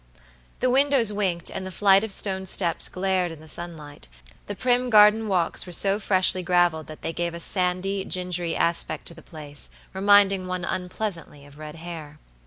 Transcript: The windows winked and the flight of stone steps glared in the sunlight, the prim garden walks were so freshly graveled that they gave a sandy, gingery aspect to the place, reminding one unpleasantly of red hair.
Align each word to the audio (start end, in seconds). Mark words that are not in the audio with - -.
The 0.61 0.69
windows 0.71 1.13
winked 1.13 1.51
and 1.51 1.63
the 1.63 1.69
flight 1.69 2.03
of 2.03 2.11
stone 2.11 2.47
steps 2.47 2.89
glared 2.89 3.31
in 3.31 3.39
the 3.39 3.47
sunlight, 3.47 4.07
the 4.47 4.55
prim 4.55 4.89
garden 4.89 5.27
walks 5.27 5.67
were 5.67 5.71
so 5.71 5.99
freshly 5.99 6.41
graveled 6.41 6.87
that 6.87 7.03
they 7.03 7.13
gave 7.13 7.35
a 7.35 7.39
sandy, 7.39 8.03
gingery 8.03 8.55
aspect 8.55 9.05
to 9.09 9.13
the 9.13 9.21
place, 9.21 9.69
reminding 9.93 10.47
one 10.47 10.65
unpleasantly 10.65 11.45
of 11.45 11.59
red 11.59 11.75
hair. 11.75 12.17